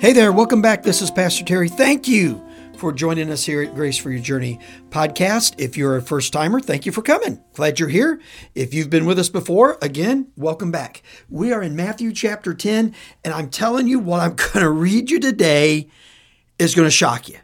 [0.00, 0.84] Hey there, welcome back.
[0.84, 1.68] This is Pastor Terry.
[1.68, 2.40] Thank you
[2.76, 4.60] for joining us here at Grace for Your Journey
[4.90, 5.56] podcast.
[5.58, 7.42] If you're a first timer, thank you for coming.
[7.54, 8.20] Glad you're here.
[8.54, 11.02] If you've been with us before, again, welcome back.
[11.28, 15.10] We are in Matthew chapter 10, and I'm telling you what I'm going to read
[15.10, 15.88] you today
[16.60, 17.38] is going to shock you.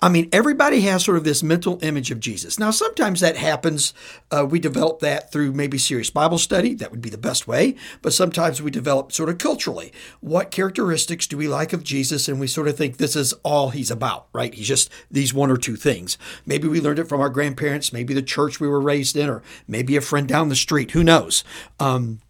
[0.00, 2.58] I mean, everybody has sort of this mental image of Jesus.
[2.58, 3.94] Now, sometimes that happens.
[4.30, 6.74] Uh, we develop that through maybe serious Bible study.
[6.74, 7.76] That would be the best way.
[8.02, 9.92] But sometimes we develop sort of culturally.
[10.20, 12.28] What characteristics do we like of Jesus?
[12.28, 14.52] And we sort of think this is all he's about, right?
[14.52, 16.18] He's just these one or two things.
[16.44, 19.42] Maybe we learned it from our grandparents, maybe the church we were raised in, or
[19.66, 20.92] maybe a friend down the street.
[20.92, 21.44] Who knows?
[21.80, 22.20] Um,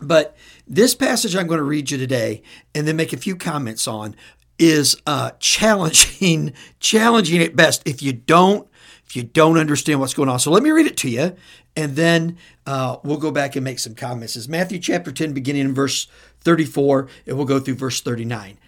[0.00, 2.42] but this passage I'm going to read you today
[2.74, 4.14] and then make a few comments on
[4.58, 8.68] is uh, challenging, challenging at best if you don't
[9.08, 10.38] if you don't understand what's going on.
[10.38, 11.34] So let me read it to you,
[11.74, 14.36] and then uh, we'll go back and make some comments.
[14.36, 16.08] It's Matthew chapter 10, beginning in verse
[16.40, 18.58] 34, and we'll go through verse 39.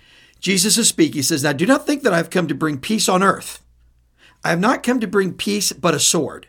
[0.40, 1.16] Jesus is speaking.
[1.16, 3.62] He says, Now do not think that I have come to bring peace on earth.
[4.42, 6.46] I have not come to bring peace, but a sword.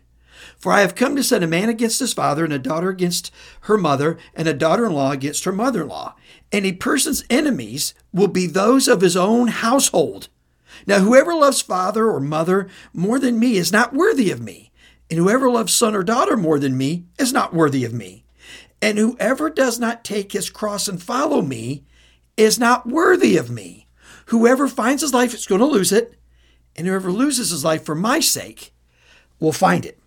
[0.62, 3.34] For I have come to set a man against his father, and a daughter against
[3.62, 6.14] her mother, and a daughter in law against her mother in law.
[6.52, 10.30] And a person's enemies will be those of his own household.
[10.86, 14.72] Now, whoever loves father or mother more than me is not worthy of me.
[15.10, 18.24] And whoever loves son or daughter more than me is not worthy of me.
[18.84, 21.86] And whoever does not take his cross and follow me
[22.38, 23.88] is not worthy of me.
[24.28, 26.14] Whoever finds his life is going to lose it,
[26.76, 28.74] and whoever loses his life for my sake
[29.40, 30.01] will find it.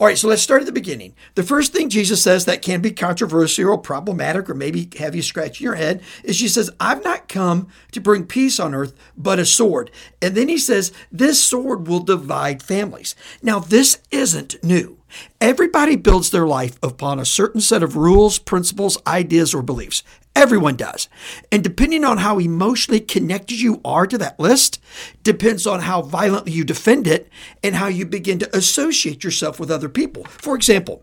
[0.00, 1.14] All right, so let's start at the beginning.
[1.34, 5.22] The first thing Jesus says that can be controversial or problematic or maybe have you
[5.22, 9.40] scratching your head is he says, I've not come to bring peace on earth, but
[9.40, 9.90] a sword.
[10.22, 13.16] And then he says, This sword will divide families.
[13.42, 14.98] Now, this isn't new.
[15.40, 20.02] Everybody builds their life upon a certain set of rules, principles, ideas, or beliefs.
[20.34, 21.08] Everyone does.
[21.50, 24.80] And depending on how emotionally connected you are to that list,
[25.22, 27.28] depends on how violently you defend it
[27.62, 30.24] and how you begin to associate yourself with other people.
[30.24, 31.02] For example,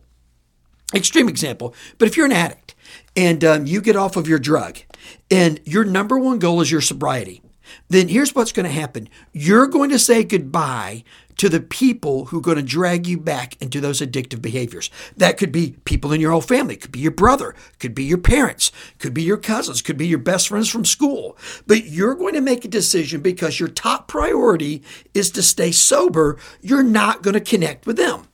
[0.94, 2.76] extreme example, but if you're an addict
[3.16, 4.80] and um, you get off of your drug
[5.30, 7.42] and your number one goal is your sobriety,
[7.90, 9.10] then here's what's going to happen.
[9.34, 11.04] You're going to say goodbye
[11.38, 14.90] to the people who are going to drag you back into those addictive behaviors.
[15.18, 18.18] That could be people in your whole family, could be your brother, could be your
[18.18, 21.38] parents, could be your cousins, could be your best friends from school.
[21.68, 26.38] But you're going to make a decision because your top priority is to stay sober.
[26.62, 28.28] You're not going to connect with them.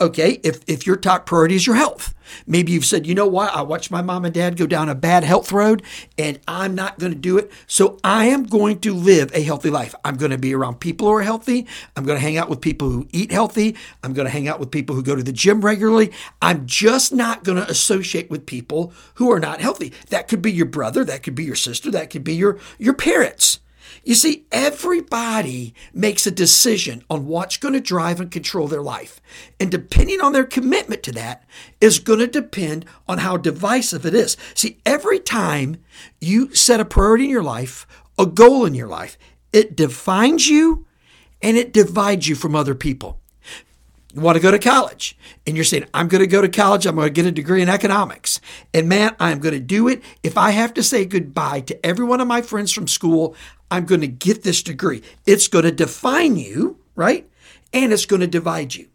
[0.00, 2.13] Okay, if, if your top priority is your health,
[2.46, 4.94] maybe you've said, you know what, I watched my mom and dad go down a
[4.94, 5.82] bad health road
[6.18, 7.50] and I'm not going to do it.
[7.66, 9.94] So I am going to live a healthy life.
[10.04, 11.66] I'm going to be around people who are healthy.
[11.96, 13.76] I'm going to hang out with people who eat healthy.
[14.02, 16.12] I'm going to hang out with people who go to the gym regularly.
[16.42, 19.92] I'm just not going to associate with people who are not healthy.
[20.10, 22.94] That could be your brother, that could be your sister, that could be your, your
[22.94, 23.60] parents.
[24.04, 29.20] You see, everybody makes a decision on what's going to drive and control their life.
[29.58, 31.44] And depending on their commitment to that
[31.80, 34.36] is going to depend on how divisive it is.
[34.54, 35.78] See, every time
[36.20, 37.86] you set a priority in your life,
[38.18, 39.16] a goal in your life,
[39.52, 40.86] it defines you
[41.42, 43.20] and it divides you from other people.
[44.14, 46.86] You want to go to college and you're saying, I'm going to go to college.
[46.86, 48.40] I'm going to get a degree in economics.
[48.72, 50.02] And man, I'm going to do it.
[50.22, 53.34] If I have to say goodbye to every one of my friends from school,
[53.70, 55.02] I'm going to get this degree.
[55.26, 57.28] It's going to define you, right?
[57.72, 58.88] And it's going to divide you.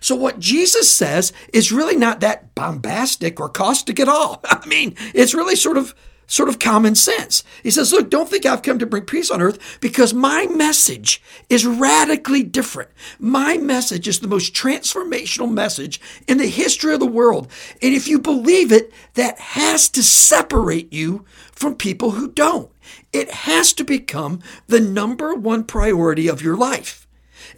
[0.00, 4.40] So what Jesus says is really not that bombastic or caustic at all.
[4.44, 5.94] I mean, it's really sort of
[6.26, 7.42] sort of common sense.
[7.62, 11.22] He says, look, don't think I've come to bring peace on earth because my message
[11.48, 12.90] is radically different.
[13.18, 17.48] My message is the most transformational message in the history of the world.
[17.82, 22.70] And if you believe it, that has to separate you from people who don't.
[23.12, 27.05] It has to become the number one priority of your life.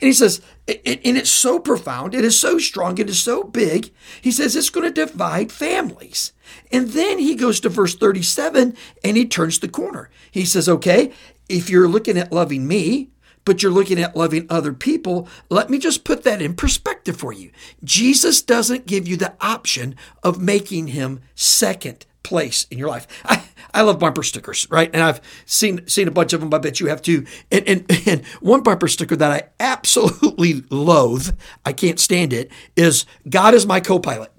[0.01, 3.93] And he says, and it's so profound, it is so strong, it is so big.
[4.21, 6.33] He says it's going to divide families.
[6.71, 10.11] And then he goes to verse 37 and he turns the corner.
[10.31, 11.13] He says, okay,
[11.49, 13.11] if you're looking at loving me,
[13.45, 17.33] but you're looking at loving other people, let me just put that in perspective for
[17.33, 17.51] you.
[17.83, 23.07] Jesus doesn't give you the option of making him second place in your life.
[23.25, 23.43] I,
[23.75, 24.91] I love bumper stickers, right?
[24.93, 26.53] And I've seen seen a bunch of them.
[26.53, 27.27] I bet you have too.
[27.51, 33.07] And, and, and one bumper sticker that I absolutely loathe, I can't stand it, is
[33.29, 34.33] God is my co-pilot.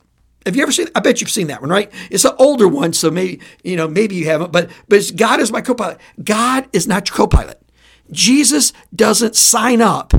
[0.45, 0.87] Have you ever seen?
[0.95, 1.91] I bet you've seen that one, right?
[2.09, 4.51] It's an older one, so maybe you know, maybe you haven't.
[4.51, 5.99] But but God is my co-pilot.
[6.23, 7.61] God is not your co-pilot.
[8.11, 10.13] Jesus doesn't sign up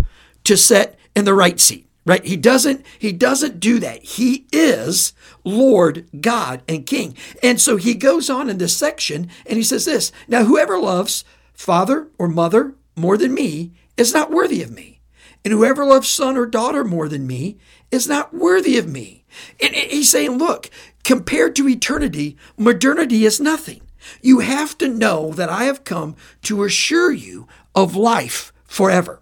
[0.44, 5.12] to sit in the right seat right he doesn't he doesn't do that he is
[5.44, 9.84] lord god and king and so he goes on in this section and he says
[9.84, 15.00] this now whoever loves father or mother more than me is not worthy of me.
[15.44, 17.58] And whoever loves son or daughter more than me
[17.90, 19.24] is not worthy of me.
[19.60, 20.70] And he's saying, look,
[21.04, 23.80] compared to eternity, modernity is nothing.
[24.22, 29.19] You have to know that I have come to assure you of life forever.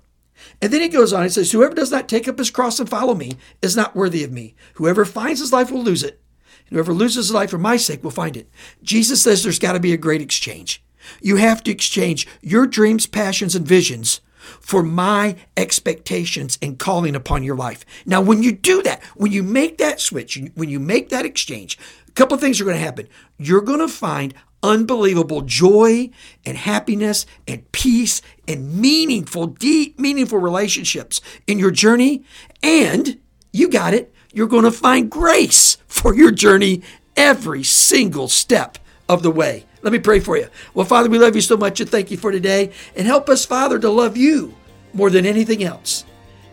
[0.61, 2.89] And then he goes on, he says, Whoever does not take up his cross and
[2.89, 3.33] follow me
[3.63, 4.55] is not worthy of me.
[4.75, 6.21] Whoever finds his life will lose it.
[6.69, 8.51] And whoever loses his life for my sake will find it.
[8.83, 10.83] Jesus says there's got to be a great exchange.
[11.23, 14.21] You have to exchange your dreams, passions, and visions
[14.61, 17.85] for my expectations and calling upon your life.
[18.07, 21.79] Now, when you do that, when you make that switch, when you make that exchange,
[22.09, 23.09] a couple of things are going to happen.
[23.39, 26.11] You're going to find unbelievable joy
[26.45, 32.25] and happiness and peace and meaningful, deep, meaningful relationships in your journey.
[32.63, 33.19] And
[33.53, 36.83] you got it, you're going to find grace for your journey
[37.17, 38.79] every single step
[39.09, 39.65] of the way.
[39.83, 40.49] Let me pray for you.
[40.75, 42.73] Well, Father, we love you so much and thank you for today.
[42.97, 44.55] And help us, Father, to love you
[44.93, 46.05] more than anything else.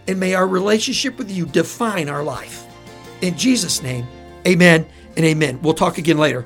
[0.07, 2.63] And may our relationship with you define our life.
[3.21, 4.05] In Jesus' name,
[4.47, 4.85] amen
[5.17, 5.59] and amen.
[5.61, 6.45] We'll talk again later.